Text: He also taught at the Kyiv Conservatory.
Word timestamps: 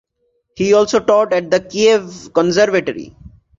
He 0.55 0.73
also 0.73 0.99
taught 0.99 1.31
at 1.31 1.51
the 1.51 1.59
Kyiv 1.59 2.33
Conservatory. 2.33 3.15